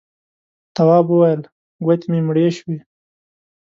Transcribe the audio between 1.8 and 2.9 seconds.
گوتې مې مړې شوې.